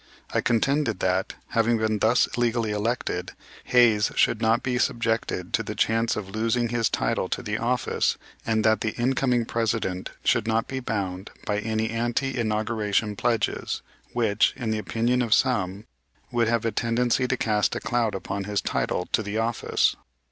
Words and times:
I 0.33 0.41
contended 0.41 0.99
that, 1.01 1.35
having 1.49 1.77
been 1.77 1.99
thus 1.99 2.27
legally 2.35 2.71
elected, 2.71 3.33
Hayes 3.65 4.11
should 4.15 4.41
not 4.41 4.63
be 4.63 4.79
subjected 4.79 5.53
to 5.53 5.61
the 5.61 5.75
chance 5.75 6.15
of 6.15 6.31
losing 6.31 6.69
his 6.69 6.89
title 6.89 7.29
to 7.29 7.43
the 7.43 7.59
office 7.59 8.17
and 8.43 8.63
that 8.65 8.81
the 8.81 8.95
incoming 8.95 9.45
President 9.45 10.09
should 10.25 10.47
not 10.47 10.67
be 10.67 10.79
bound 10.79 11.29
by 11.45 11.59
any 11.59 11.91
ante 11.91 12.35
inauguration 12.35 13.15
pledges, 13.15 13.83
which, 14.11 14.53
in 14.55 14.71
the 14.71 14.79
opinion 14.79 15.21
of 15.21 15.35
some, 15.35 15.85
would 16.31 16.47
have 16.47 16.65
a 16.65 16.71
tendency 16.71 17.27
to 17.27 17.37
cast 17.37 17.75
a 17.75 17.79
cloud 17.79 18.15
upon 18.15 18.45
his 18.45 18.59
title 18.59 19.07
to 19.11 19.21
the 19.21 19.37
office. 19.37 19.95